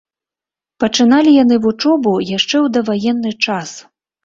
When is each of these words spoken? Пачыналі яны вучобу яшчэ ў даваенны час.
Пачыналі 0.83 1.35
яны 1.43 1.55
вучобу 1.67 2.15
яшчэ 2.31 2.51
ў 2.65 2.67
даваенны 2.81 3.37
час. 3.45 3.79